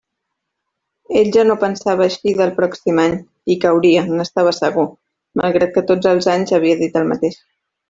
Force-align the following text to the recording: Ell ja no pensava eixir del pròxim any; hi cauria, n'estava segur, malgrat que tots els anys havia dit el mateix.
Ell 1.19 1.27
ja 1.35 1.43
no 1.49 1.57
pensava 1.63 2.05
eixir 2.11 2.33
del 2.39 2.53
pròxim 2.61 3.03
any; 3.03 3.13
hi 3.55 3.59
cauria, 3.67 4.07
n'estava 4.21 4.55
segur, 4.63 4.87
malgrat 5.43 5.77
que 5.79 5.85
tots 5.93 6.11
els 6.15 6.31
anys 6.37 6.57
havia 6.61 6.83
dit 6.85 6.99
el 7.05 7.09
mateix. 7.15 7.41